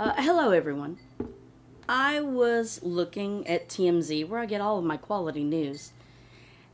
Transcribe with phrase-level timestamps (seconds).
[0.00, 0.96] Uh, hello, everyone.
[1.86, 5.92] I was looking at TMZ, where I get all of my quality news,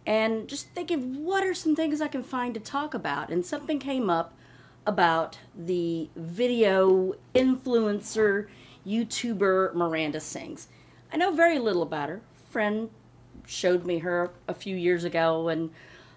[0.06, 3.30] and just thinking, what are some things I can find to talk about?
[3.30, 4.32] And something came up
[4.86, 8.46] about the video influencer
[8.86, 10.68] YouTuber Miranda Sings.
[11.12, 12.20] I know very little about her.
[12.50, 12.88] Friend
[13.44, 15.70] showed me her a few years ago, and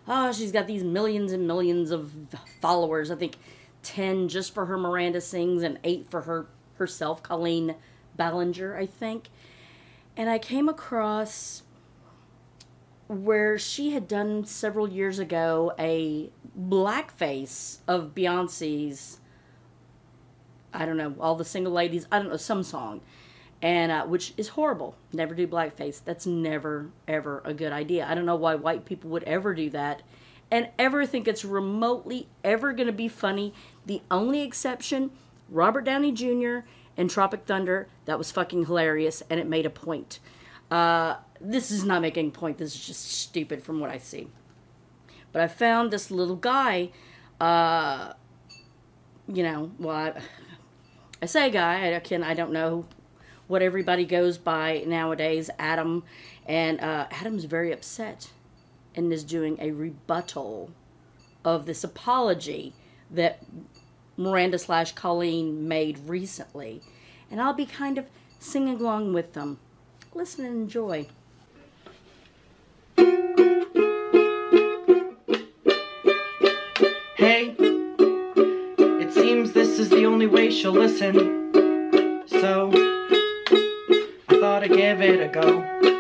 [0.08, 2.12] oh, she's got these millions and millions of
[2.62, 3.10] followers.
[3.10, 3.38] I think
[3.82, 6.46] 10 just for her Miranda Sings and 8 for her
[6.80, 7.76] herself, Colleen
[8.16, 9.30] Ballinger, I think.
[10.18, 11.64] And I came across
[13.08, 19.20] where she had done several years ago a blackface of Beyonce's,
[20.74, 23.02] I don't know, all the single ladies, I don't know, some song,
[23.62, 24.96] and uh, which is horrible.
[25.12, 26.02] Never do blackface.
[26.04, 28.06] That's never, ever a good idea.
[28.08, 30.04] I don't know why white people would ever do that
[30.52, 33.54] and ever think it's remotely ever going to be funny.
[33.86, 35.12] The only exception,
[35.50, 36.60] Robert Downey Jr.
[36.98, 40.20] and Tropic Thunder, that was fucking hilarious and it made a point.
[40.70, 42.58] Uh, this is not making point.
[42.58, 44.28] This is just stupid from what I see.
[45.32, 46.90] But I found this little guy,
[47.40, 48.14] uh,
[49.28, 50.22] you know, well, I,
[51.22, 52.86] I say guy, I can, I don't know
[53.48, 56.04] what everybody goes by nowadays, Adam,
[56.46, 58.32] and uh, Adam's very upset
[58.96, 60.72] and is doing a rebuttal
[61.44, 62.74] of this apology
[63.10, 63.40] that
[64.20, 66.82] Miranda slash Colleen made recently.
[67.32, 68.06] And I'll be kind of
[68.38, 69.60] singing along with them.
[70.14, 71.08] Listen and enjoy.
[77.16, 81.54] Hey, it seems this is the only way she'll listen.
[82.28, 85.99] So, I thought I'd give it a go.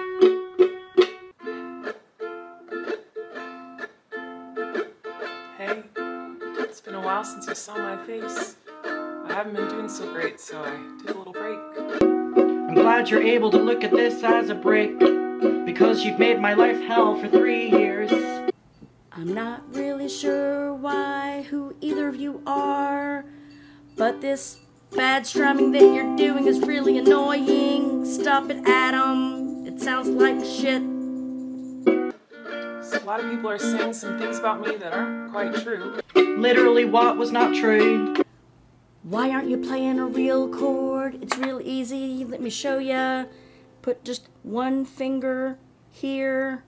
[6.69, 8.55] It's been a while since you saw my face.
[8.85, 11.57] I haven't been doing so great, so I took a little break.
[11.99, 14.99] I'm glad you're able to look at this as a break.
[15.65, 18.11] Because you've made my life hell for three years.
[19.11, 23.25] I'm not really sure why, who either of you are,
[23.97, 24.59] but this
[24.95, 28.05] bad strumming that you're doing is really annoying.
[28.05, 29.65] Stop it, Adam.
[29.65, 30.83] It sounds like shit.
[33.09, 35.99] So a lot of people are saying some things about me that aren't quite true.
[36.14, 38.15] Literally, what was not true?
[39.02, 41.17] Why aren't you playing a real chord?
[41.23, 42.23] It's real easy.
[42.23, 43.25] Let me show ya.
[43.81, 45.58] Put just one finger
[45.89, 46.64] here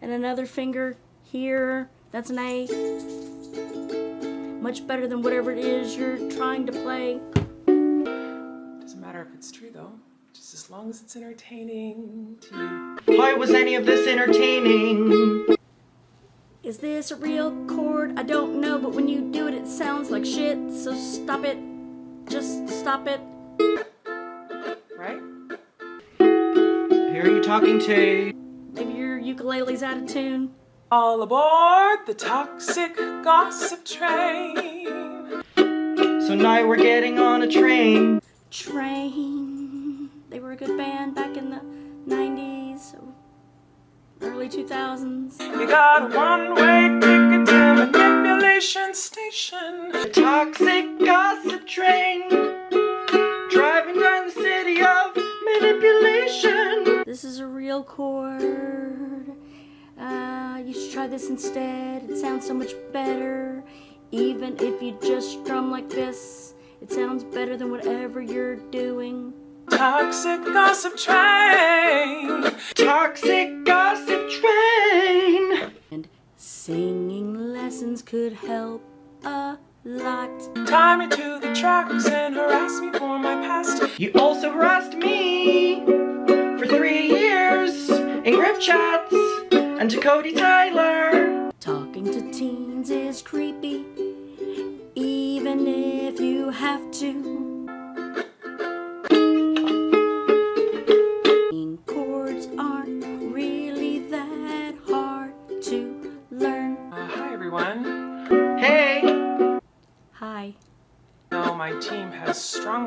[0.00, 1.90] and another finger here.
[2.12, 2.68] That's an A.
[4.62, 7.18] Much better than whatever it is you're trying to play.
[7.66, 9.90] Doesn't matter if it's true though,
[10.32, 13.16] just as long as it's entertaining to you.
[13.18, 15.56] Why was any of this entertaining?
[16.70, 18.16] Is this a real chord?
[18.16, 20.56] I don't know, but when you do it, it sounds like shit.
[20.72, 21.58] So stop it.
[22.28, 23.20] Just stop it.
[24.96, 25.18] Right?
[26.20, 28.32] Who are you talking to?
[28.72, 30.54] Maybe your ukulele's out of tune.
[30.92, 35.42] All aboard the toxic gossip train.
[35.56, 38.20] So now we're getting on a train.
[38.52, 40.08] Train.
[40.28, 41.62] They were a good band back in the
[42.06, 42.94] 90s,
[44.22, 45.40] early 2000s.
[45.40, 49.90] You got a one-way ticket to manipulation station.
[49.94, 52.28] A toxic gossip train.
[53.50, 57.02] Driving down the city of manipulation.
[57.04, 59.32] This is a real chord.
[59.98, 62.08] Uh, you should try this instead.
[62.08, 63.64] It sounds so much better.
[64.12, 69.32] Even if you just strum like this, it sounds better than whatever you're doing.
[69.70, 72.42] Toxic gossip train.
[72.74, 75.72] Toxic gossip train.
[75.90, 78.82] And singing lessons could help
[79.24, 80.30] a lot.
[80.66, 83.82] Tie me to the tracks and harass me for my past.
[83.98, 85.84] You also harassed me
[86.58, 89.14] for three years in group chats
[89.52, 91.50] and to Cody Tyler.
[91.60, 93.84] Talking to teens is creepy,
[94.94, 97.49] even if you have to.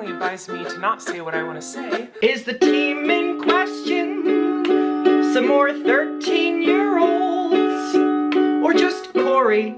[0.03, 2.09] Strongly advised me to not say what I want to say.
[2.21, 4.63] is the team in question
[5.33, 7.95] some more 13 year olds
[8.63, 9.75] or just Corey?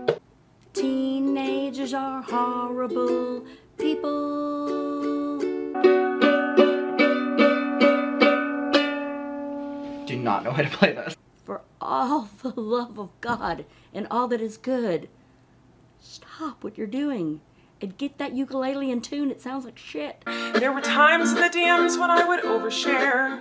[0.74, 3.46] Teenagers are horrible
[3.78, 5.40] people.
[10.06, 11.16] Do not know how to play this.
[11.46, 15.08] For all the love of God and all that is good,
[16.00, 17.42] stop what you're doing
[17.86, 19.30] and get that ukulele in tune.
[19.30, 20.24] It sounds like shit.
[20.56, 23.40] There were times in the DMs when I would overshare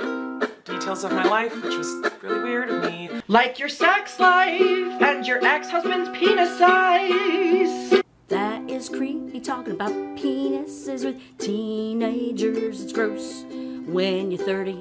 [0.64, 1.88] details of my life, which was
[2.22, 3.08] really weird of me.
[3.26, 8.02] Like your sex life and your ex-husband's penis size.
[8.28, 12.82] That is creepy talking about penises with teenagers.
[12.82, 13.44] It's gross
[13.86, 14.72] when you're 30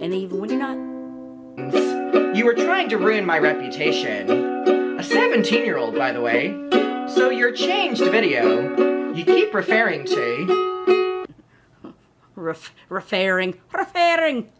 [0.00, 2.34] and even when you're not.
[2.34, 4.30] You were trying to ruin my reputation.
[4.98, 6.48] A 17 year old, by the way.
[7.06, 11.26] So your changed video, you keep referring to.
[12.34, 14.50] Ref- referring, referring.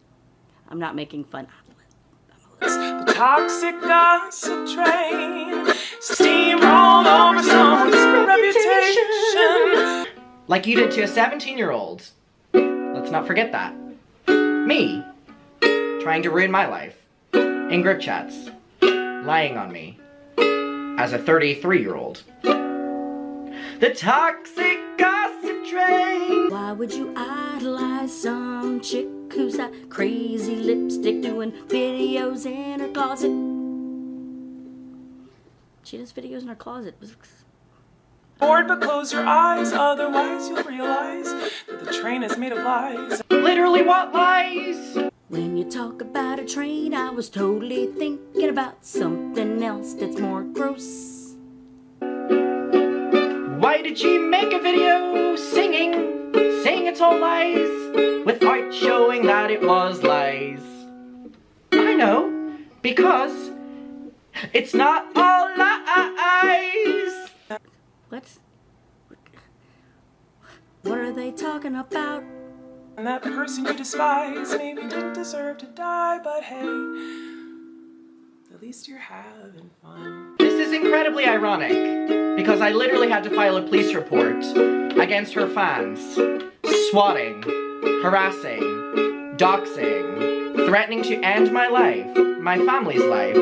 [0.69, 1.47] I'm not making fun.
[2.61, 2.71] Of
[3.07, 5.67] the toxic gossip train
[6.01, 7.95] steamrolled over someone's
[8.27, 10.07] reputation.
[10.47, 12.09] Like you did to a 17 year old.
[12.53, 13.75] Let's not forget that.
[14.29, 15.05] Me.
[16.01, 16.97] Trying to ruin my life.
[17.33, 18.51] In group chats.
[18.81, 19.99] Lying on me.
[20.99, 22.23] As a 33 year old.
[23.81, 26.51] The toxic gossip train.
[26.51, 33.33] Why would you idolize some chick who's got crazy lipstick doing videos in her closet?
[35.83, 36.95] She does videos in her closet.
[38.39, 41.27] Bored, but close your eyes, otherwise you'll realize
[41.69, 43.23] that the train is made of lies.
[43.29, 45.11] Literally, what lies?
[45.29, 50.43] When you talk about a train, I was totally thinking about something else that's more
[50.43, 51.14] gross.
[53.95, 56.33] Why did she make a video singing,
[56.65, 60.59] saying it's all lies, without showing that it was lies?
[61.71, 63.53] I know, because
[64.53, 67.31] it's not all lies.
[68.09, 68.25] What?
[70.83, 72.25] What are they talking about?
[72.97, 76.67] And that person you despise maybe didn't deserve to die, but hey,
[78.53, 80.35] at least you're having fun.
[80.55, 84.37] This is incredibly ironic, because I literally had to file a police report
[84.97, 86.15] against her fans,
[86.91, 87.43] swatting,
[88.05, 88.61] harassing,
[89.37, 92.07] doxing, threatening to end my life,
[92.39, 93.37] my family's life,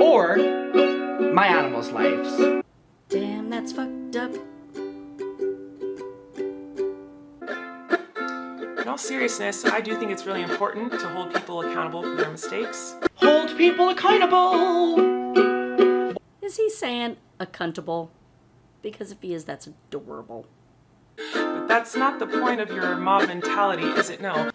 [0.00, 0.36] or
[1.32, 2.62] my animals' lives.
[3.08, 4.32] Damn, that's fucked up.
[8.78, 12.30] In all seriousness, I do think it's really important to hold people accountable for their
[12.30, 12.94] mistakes.
[13.16, 15.19] Hold people accountable!
[16.50, 18.10] Is he saying accountable?
[18.82, 20.46] Because if he is, that's adorable.
[21.32, 24.20] But that's not the point of your mob mentality, is it?
[24.20, 24.50] No.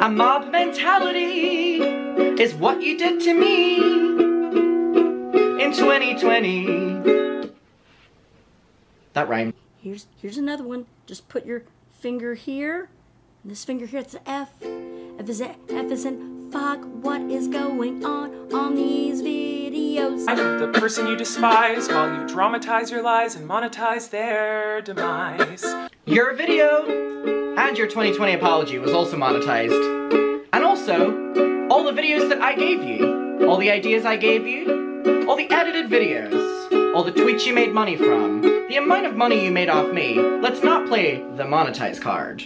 [0.00, 3.76] A mob mentality is what you did to me
[5.62, 7.52] in 2020.
[9.12, 9.52] That rhymed.
[9.82, 10.86] Here's here's another one.
[11.04, 11.64] Just put your
[12.00, 12.88] finger here.
[13.42, 14.48] And this finger here, it's an F.
[14.62, 16.82] F is in, F is in fuck.
[17.02, 19.20] What is going on on these
[19.98, 20.24] videos?
[20.28, 25.64] I'm the person you despise while you dramatize your lies and monetize their demise.
[26.06, 26.84] Your video
[27.56, 30.44] and your 2020 apology was also monetized.
[30.52, 35.24] And also, all the videos that I gave you, all the ideas I gave you,
[35.28, 39.44] all the edited videos, all the tweets you made money from, the amount of money
[39.44, 40.18] you made off me.
[40.18, 42.42] Let's not play the monetize card.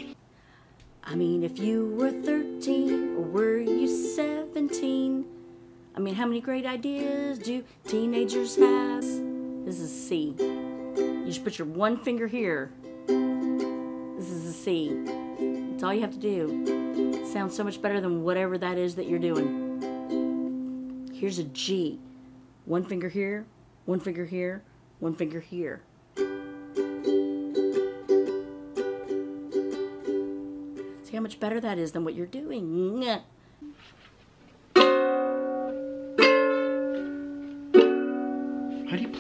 [1.05, 5.32] I mean, if you were 13 or were you 17?
[5.95, 9.03] I mean, how many great ideas do teenagers have?
[9.03, 10.35] This is C.
[10.39, 12.73] You just put your one finger here.
[13.07, 15.05] This is a C.
[15.71, 16.65] That's all you have to do.
[17.15, 21.11] It sounds so much better than whatever that is that you're doing.
[21.13, 22.01] Here's a G.
[22.65, 23.45] One finger here,
[23.85, 24.63] one finger here,
[24.99, 25.83] one finger here.
[31.03, 33.05] See how much better that is than what you're doing.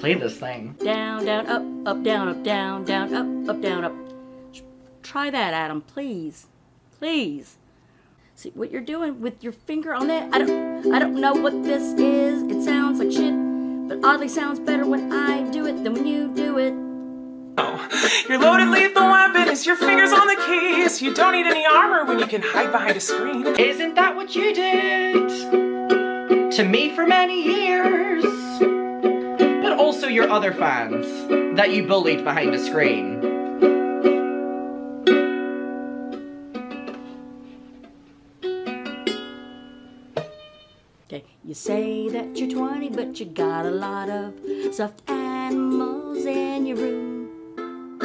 [0.02, 0.75] Play this thing?
[0.82, 3.92] Down, down, up, up, down, up, down, down, up, up, down, up.
[5.04, 6.49] Try that, Adam, please.
[6.99, 7.56] Please.
[8.35, 10.28] See what you're doing with your finger on it?
[10.32, 12.42] I don't I don't know what this is.
[12.50, 13.32] It sounds like shit,
[13.88, 16.75] but oddly sounds better when I do it than when you do it.
[17.59, 17.88] Oh,
[18.28, 21.00] your loaded lethal weapon is your fingers on the keys.
[21.00, 23.47] You don't need any armor when you can hide behind a screen.
[23.56, 25.28] Isn't that what you did
[26.56, 28.72] to me for many years?
[30.02, 31.06] But also your other fans
[31.56, 33.21] that you bullied behind a screen.
[41.06, 44.35] Okay, you say that you're 20, but you got a lot of
[44.73, 48.00] stuffed animals in your room.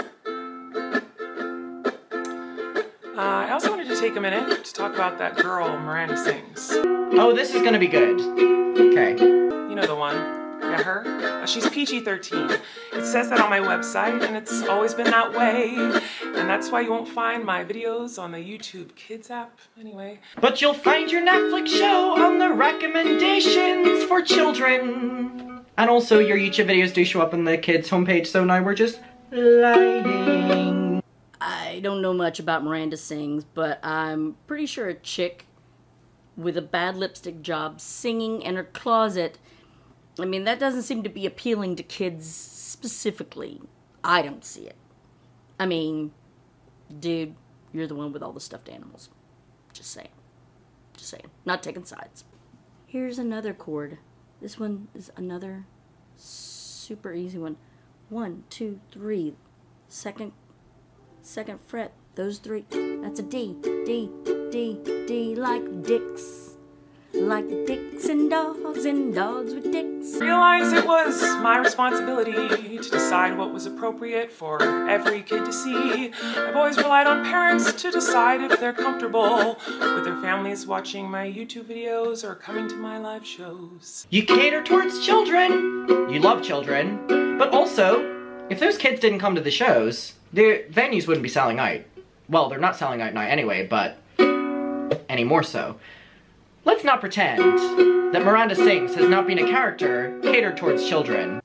[3.15, 6.73] Uh, I also wanted to take a minute to talk about that girl Miranda sings.
[7.17, 8.21] Oh, this is gonna be good.
[8.21, 9.17] Okay.
[9.17, 10.36] You know the one.
[10.77, 11.07] Yeah, her.
[11.07, 12.49] Uh, she's PG 13.
[12.93, 15.75] It says that on my website, and it's always been that way.
[15.75, 20.19] And that's why you won't find my videos on the YouTube Kids app, anyway.
[20.39, 25.65] But you'll find your Netflix show on the recommendations for children.
[25.77, 28.75] And also, your YouTube videos do show up on the kids' homepage, so now we're
[28.75, 28.99] just
[29.31, 31.01] lying.
[31.39, 35.45] I don't know much about Miranda Sings, but I'm pretty sure a chick
[36.35, 39.37] with a bad lipstick job singing in her closet.
[40.23, 43.61] I mean, that doesn't seem to be appealing to kids specifically.
[44.03, 44.75] I don't see it.
[45.59, 46.11] I mean,
[46.99, 47.35] dude,
[47.73, 49.09] you're the one with all the stuffed animals.
[49.73, 50.09] Just saying.
[50.95, 51.29] Just saying.
[51.45, 52.23] Not taking sides.
[52.85, 53.97] Here's another chord.
[54.41, 55.65] This one is another
[56.15, 57.57] super easy one.
[58.09, 59.35] One, two, three.
[59.89, 60.31] Second
[61.21, 61.93] second fret.
[62.15, 62.65] Those three.
[62.69, 64.09] That's a D, D,
[64.51, 66.46] D, D, like dicks.
[67.13, 70.15] Like dicks and dogs and dogs with dicks.
[70.19, 72.33] Realize it was my responsibility
[72.77, 76.11] to decide what was appropriate for every kid to see.
[76.35, 81.25] I've always relied on parents to decide if they're comfortable with their families watching my
[81.25, 84.05] YouTube videos or coming to my live shows.
[84.09, 85.87] You cater towards children.
[86.09, 87.37] You love children.
[87.37, 91.59] But also, if those kids didn't come to the shows, the venues wouldn't be selling
[91.59, 91.81] out.
[92.29, 93.97] Well, they're not selling out now anyway, but
[95.09, 95.77] any more so.
[96.67, 97.39] Let's not pretend
[98.13, 101.39] that Miranda Sings has not been a character catered towards children.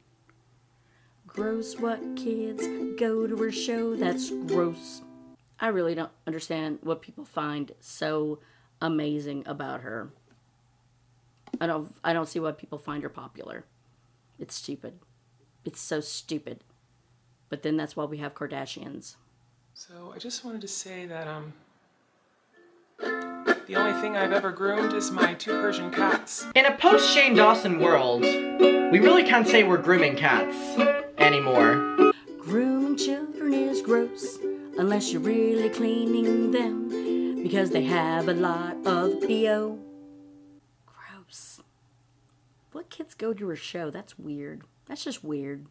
[1.29, 2.67] Gross what kids
[2.99, 5.03] go to her show, that's gross.
[5.61, 8.41] I really don't understand what people find so
[8.81, 10.11] amazing about her.
[11.61, 13.65] I don't I don't see why people find her popular.
[14.41, 14.99] It's stupid.
[15.65, 16.65] It's so stupid.
[17.49, 19.15] But then that's why we have Kardashians.
[19.73, 21.53] So I just wanted to say that um
[23.67, 26.47] the only thing I've ever groomed is my two Persian cats.
[26.55, 30.57] In a post Shane Dawson world, we really can't say we're grooming cats
[31.19, 32.13] anymore.
[32.39, 34.39] Grooming children is gross
[34.79, 39.79] unless you're really cleaning them because they have a lot of BO.
[40.87, 41.61] Gross.
[42.73, 43.91] What kids go to her show?
[43.91, 44.63] That's weird.
[44.87, 45.67] That's just weird.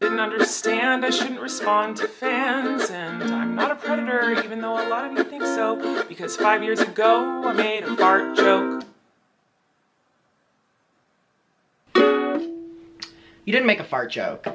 [0.00, 3.41] Didn't understand I shouldn't respond to fans, and I'm not a
[3.94, 7.84] predator, even though a lot of you think so, because five years ago I made
[7.84, 8.84] a fart joke.
[13.44, 14.46] You didn't make a fart joke.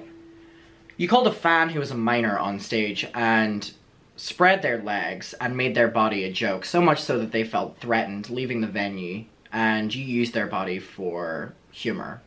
[0.96, 3.72] You called a fan who was a minor on stage and
[4.16, 7.78] spread their legs and made their body a joke, so much so that they felt
[7.78, 12.22] threatened leaving the venue, and you used their body for humor.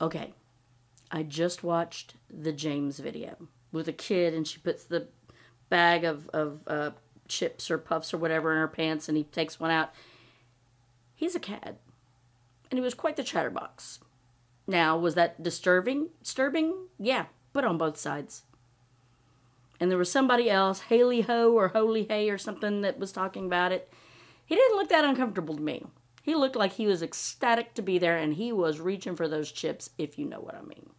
[0.00, 0.34] Okay,
[1.12, 3.36] I just watched the James video
[3.70, 5.06] with a kid, and she puts the
[5.72, 6.90] bag of, of uh,
[7.28, 9.90] chips or puffs or whatever in her pants, and he takes one out.
[11.14, 11.78] He's a cad,
[12.70, 14.00] and he was quite the chatterbox.
[14.66, 16.10] Now, was that disturbing?
[16.22, 16.74] Disturbing?
[16.98, 17.24] Yeah,
[17.54, 18.42] but on both sides.
[19.80, 23.46] And there was somebody else, Haley Ho or Holy Hay or something, that was talking
[23.46, 23.90] about it.
[24.44, 25.86] He didn't look that uncomfortable to me.
[26.22, 29.50] He looked like he was ecstatic to be there and he was reaching for those
[29.50, 30.90] chips, if you know what I mean.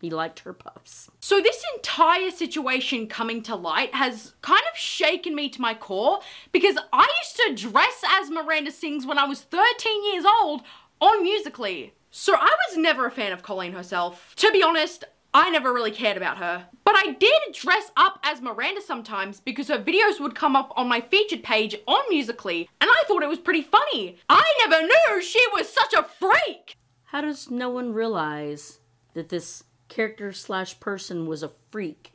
[0.00, 1.10] He liked her puffs.
[1.20, 6.20] So, this entire situation coming to light has kind of shaken me to my core
[6.52, 10.62] because I used to dress as Miranda Sings when I was 13 years old
[11.00, 11.92] on Musical.ly.
[12.10, 14.34] So, I was never a fan of Colleen herself.
[14.36, 16.66] To be honest, I never really cared about her.
[16.84, 20.88] But I did dress up as Miranda sometimes because her videos would come up on
[20.88, 24.18] my featured page on Musical.ly, and I thought it was pretty funny.
[24.30, 26.76] I never knew she was such a freak!
[27.04, 28.78] How does no one realize
[29.14, 32.12] that this character slash person was a freak?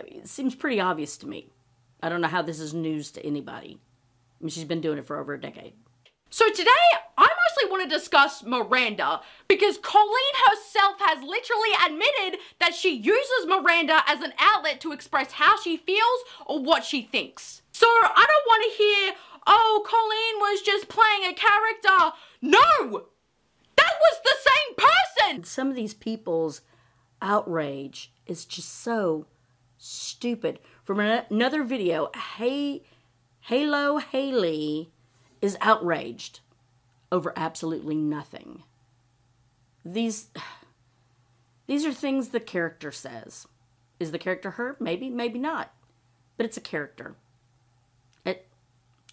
[0.00, 1.48] I mean, it seems pretty obvious to me.
[2.02, 3.78] I don't know how this is news to anybody.
[4.40, 5.74] I mean, she's been doing it for over a decade.
[6.30, 6.70] So today,
[7.18, 13.46] I mostly want to discuss Miranda because Colleen herself has literally admitted that she uses
[13.46, 17.60] Miranda as an outlet to express how she feels or what she thinks.
[17.72, 19.14] So I don't want to hear,
[19.46, 22.16] oh, Colleen was just playing a character.
[22.40, 23.08] No!
[23.76, 24.88] That was the same
[25.28, 25.44] person!
[25.44, 26.62] Some of these people's
[27.22, 29.26] outrage is just so
[29.78, 30.58] stupid.
[30.84, 32.82] From an- another video, hey,
[33.48, 34.92] Haylo Hayley
[35.40, 36.40] is outraged
[37.10, 38.62] over absolutely nothing.
[39.84, 40.28] These
[41.66, 43.46] these are things the character says.
[43.98, 44.76] Is the character her?
[44.80, 45.72] Maybe, maybe not.
[46.36, 47.14] But it's a character.
[48.24, 48.48] It,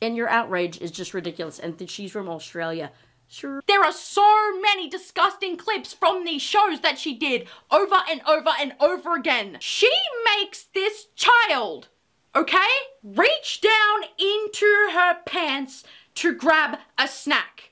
[0.01, 1.59] and your outrage is just ridiculous.
[1.59, 2.91] And she's from Australia.
[3.31, 3.63] Sure.
[3.67, 8.49] There are so many disgusting clips from these shows that she did over and over
[8.59, 9.57] and over again.
[9.59, 9.91] She
[10.25, 11.89] makes this child,
[12.35, 12.57] okay,
[13.03, 15.83] reach down into her pants
[16.15, 17.71] to grab a snack.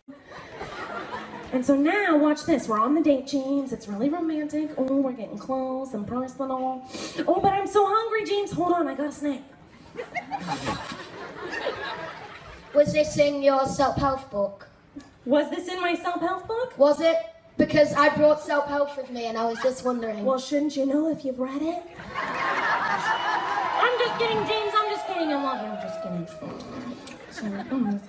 [1.52, 2.68] And so now, watch this.
[2.68, 3.74] We're on the date, James.
[3.74, 4.70] It's really romantic.
[4.78, 6.88] Oh, we're getting close and personal.
[7.28, 8.52] Oh, but I'm so hungry, James.
[8.52, 9.42] Hold on, I got a snack.
[12.76, 14.70] Was this in your self-help book?
[15.28, 16.78] Was this in my self-help book?
[16.78, 17.18] Was it?
[17.58, 20.24] Because I brought self-help with me and I was just wondering.
[20.24, 21.84] Well, shouldn't you know if you've read it?
[22.16, 24.72] I'm just kidding, James.
[24.74, 25.34] I'm just kidding.
[25.34, 25.68] I love you.
[25.68, 26.28] I'm just kidding.
[27.30, 28.00] So, oh,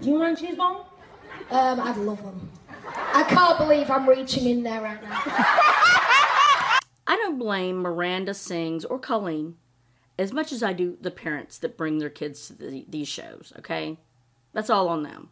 [0.00, 0.88] Do you want a cheese ball?
[1.50, 2.48] Um, I'd love one.
[3.12, 5.20] I can't believe I'm reaching in there right now.
[7.08, 9.56] I don't blame Miranda Sings or Colleen
[10.16, 13.52] as much as I do the parents that bring their kids to the, these shows,
[13.58, 13.98] okay?
[14.52, 15.30] That's all on them.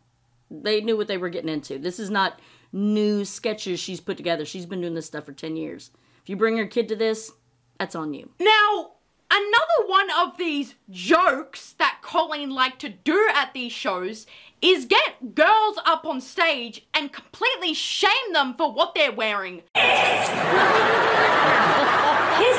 [0.51, 1.79] They knew what they were getting into.
[1.79, 2.41] This is not
[2.73, 4.45] new sketches she's put together.
[4.45, 5.91] She's been doing this stuff for 10 years.
[6.23, 7.33] If you bring your kid to this,
[7.79, 8.31] that's on you.
[8.41, 8.93] Now,
[9.31, 14.27] another one of these jokes that Colleen liked to do at these shows
[14.63, 19.63] is get girls up on stage and completely shame them for what they're wearing.
[19.75, 20.31] It's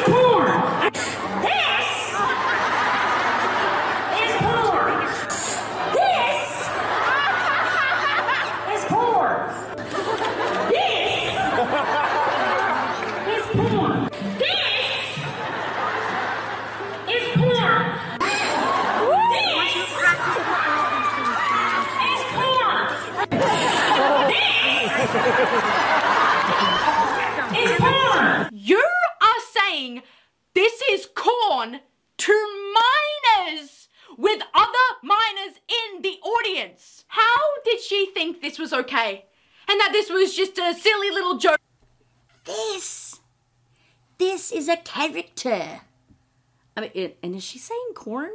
[0.04, 0.92] porn.
[1.42, 2.12] This
[4.20, 5.06] is porn.
[8.68, 8.86] This
[9.28, 9.97] is
[45.50, 45.82] character.
[46.76, 48.30] I mean, it, and is she saying corn?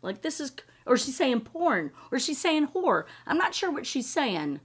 [0.00, 0.52] Like this is,
[0.86, 3.04] or is she saying porn, or is she saying whore?
[3.26, 4.60] I'm not sure what she's saying.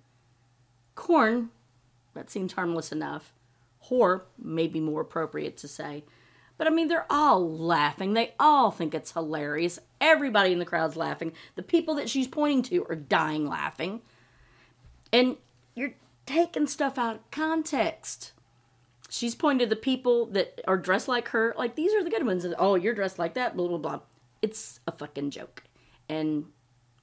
[0.96, 1.50] Corn,
[2.13, 3.34] that seems harmless enough.
[3.89, 6.04] Whore may be more appropriate to say.
[6.58, 8.13] But I mean, they're all laughing.
[8.13, 9.80] They all think it's hilarious.
[10.01, 11.32] Everybody in the crowd's laughing.
[11.56, 14.01] The people that she's pointing to are dying laughing.
[15.14, 15.38] And
[15.74, 15.94] you're
[16.25, 18.33] taking stuff out of context.
[19.09, 22.25] She's pointing to the people that are dressed like her, like these are the good
[22.25, 22.45] ones.
[22.57, 24.00] Oh, you're dressed like that, blah blah blah.
[24.41, 25.63] It's a fucking joke,
[26.07, 26.45] and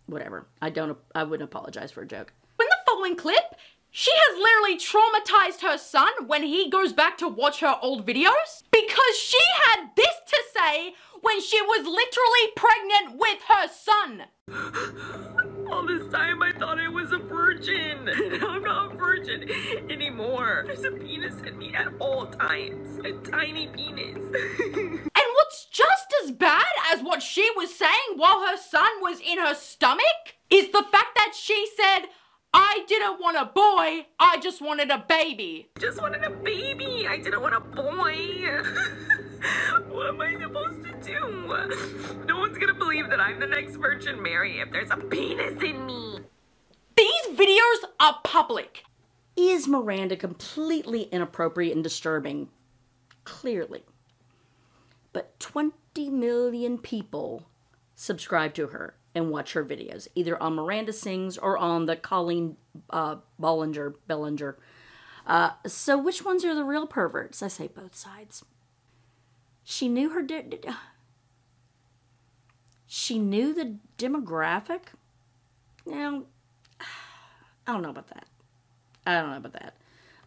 [0.07, 0.47] whatever.
[0.63, 0.97] I don't.
[1.15, 2.33] I wouldn't apologize for a joke.
[2.61, 3.57] In the following clip,
[3.91, 8.63] she has literally traumatized her son when he goes back to watch her old videos
[8.71, 15.35] because she had this to say when she was literally pregnant with her son.
[15.71, 18.09] All this time I thought I was a virgin.
[18.43, 19.49] I'm not a virgin
[19.91, 20.65] anymore.
[20.67, 22.99] There's a penis in me at all times.
[23.05, 24.19] A tiny penis.
[25.19, 29.39] And what's just as bad as what she was saying while her son was in
[29.39, 32.09] her stomach is the fact that she said,
[32.53, 35.69] I didn't want a boy, I just wanted a baby.
[35.79, 37.07] Just wanted a baby.
[37.09, 38.63] I didn't want a boy.
[39.89, 42.25] what am I supposed to do?
[42.27, 45.87] No one's gonna believe that I'm the next Virgin Mary if there's a penis in
[45.87, 46.21] me.
[46.97, 48.85] These videos are public.
[49.37, 52.49] Is Miranda completely inappropriate and disturbing?
[53.25, 53.85] Clearly.
[55.13, 57.47] But 20 million people
[57.95, 62.57] subscribe to her and watch her videos, either on Miranda Sings or on the Colleen
[62.91, 64.59] uh, Bollinger, Bellinger.
[65.27, 67.43] Uh, so which ones are the real perverts?
[67.43, 68.45] I say both sides.
[69.69, 70.23] She knew her.
[70.23, 70.47] De-
[72.87, 74.95] she knew the demographic.
[75.85, 76.23] Now,
[77.67, 78.29] I don't know about that.
[79.05, 79.75] I don't know about that.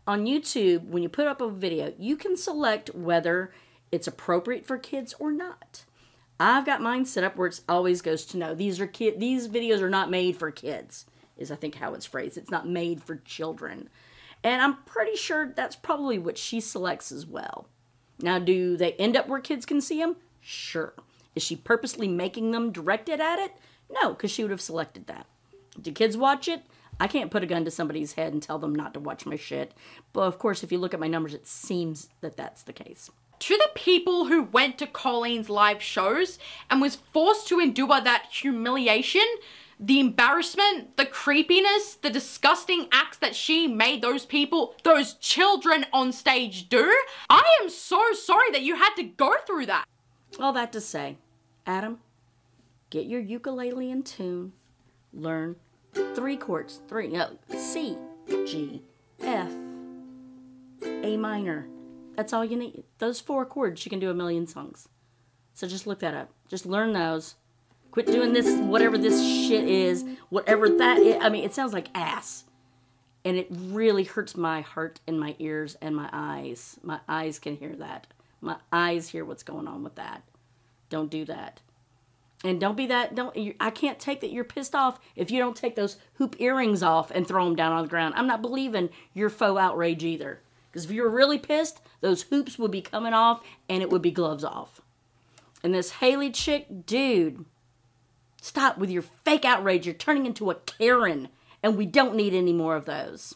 [0.05, 3.53] On YouTube, when you put up a video, you can select whether
[3.93, 5.85] it's appropriate for kids or not.
[6.37, 8.53] I've got mine set up where it always goes to no.
[8.53, 9.21] These are kid.
[9.21, 11.05] These videos are not made for kids.
[11.37, 12.37] Is I think how it's phrased.
[12.37, 13.89] It's not made for children,
[14.43, 17.69] and I'm pretty sure that's probably what she selects as well.
[18.21, 20.17] Now, do they end up where kids can see them?
[20.41, 20.93] Sure.
[21.35, 23.53] Is she purposely making them directed at it?
[23.89, 25.25] No, because she would have selected that.
[25.81, 26.63] Do kids watch it?
[26.99, 29.37] I can't put a gun to somebody's head and tell them not to watch my
[29.37, 29.73] shit.
[30.11, 33.09] But of course, if you look at my numbers, it seems that that's the case.
[33.39, 38.25] To the people who went to Colleen's live shows and was forced to endure that
[38.29, 39.25] humiliation,
[39.79, 46.11] the embarrassment, the creepiness, the disgusting acts that she made those people, those children on
[46.11, 46.93] stage do,
[47.29, 49.85] I am so sorry that you had to go through that.
[50.39, 51.17] All that to say,
[51.65, 51.99] Adam,
[52.89, 54.51] get your ukulele in tune,
[55.13, 55.55] learn
[56.13, 58.83] three chords, three, no, C, G,
[59.21, 59.51] F,
[60.83, 61.67] A minor.
[62.15, 62.83] That's all you need.
[62.97, 64.89] Those four chords, you can do a million songs.
[65.53, 66.29] So just look that up.
[66.49, 67.35] Just learn those.
[67.91, 71.17] Quit doing this, whatever this shit is, whatever that is.
[71.21, 72.45] I mean, it sounds like ass.
[73.25, 76.79] And it really hurts my heart and my ears and my eyes.
[76.83, 78.07] My eyes can hear that.
[78.41, 80.23] My eyes hear what's going on with that.
[80.89, 81.59] Don't do that.
[82.43, 83.15] And don't be that.
[83.15, 83.35] Don't.
[83.59, 87.11] I can't take that you're pissed off if you don't take those hoop earrings off
[87.11, 88.13] and throw them down on the ground.
[88.15, 90.39] I'm not believing your faux outrage either.
[90.71, 94.01] Because if you were really pissed, those hoops would be coming off and it would
[94.01, 94.81] be gloves off.
[95.63, 97.43] And this Haley chick, dude,
[98.41, 99.85] stop with your fake outrage.
[99.85, 101.29] You're turning into a Karen,
[101.63, 103.35] and we don't need any more of those.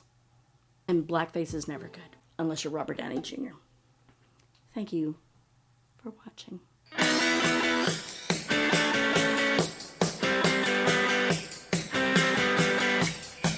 [0.88, 3.56] And blackface is never good unless you're Robert Downey Jr.
[4.74, 5.16] Thank you
[6.02, 6.60] for watching.